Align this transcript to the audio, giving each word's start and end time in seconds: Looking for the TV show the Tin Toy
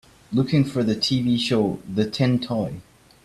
Looking 0.33 0.63
for 0.63 0.81
the 0.81 0.95
TV 0.95 1.37
show 1.37 1.77
the 1.87 2.09
Tin 2.09 2.39
Toy 2.39 2.81